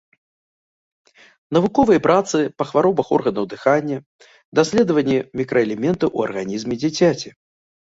[1.57, 3.97] Навуковыя працы па хваробах органаў дыхання,
[4.63, 7.29] даследванні мікраэлементаў у арганізме дзіцяці.